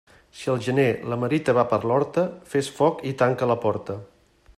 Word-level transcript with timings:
Si 0.37 0.47
al 0.51 0.55
gener, 0.67 0.85
la 1.11 1.17
merita 1.23 1.55
va 1.57 1.65
per 1.73 1.79
l'horta, 1.91 2.23
fes 2.55 2.71
foc 2.79 3.05
i 3.11 3.13
tanca 3.21 3.49
la 3.53 3.59
porta. 3.67 3.99